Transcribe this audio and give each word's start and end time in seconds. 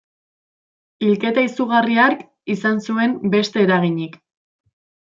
Hilketa 1.07 1.43
izugarri 1.49 1.99
hark 2.05 2.25
izan 2.57 2.83
zuen 2.89 3.17
beste 3.39 3.67
eraginik. 3.71 4.21